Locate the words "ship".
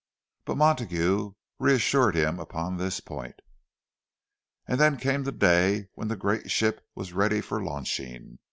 6.49-6.83